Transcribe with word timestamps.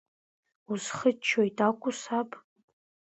Усхыччоит 0.71 1.57
акәу, 1.67 1.91
саб! 2.01 2.29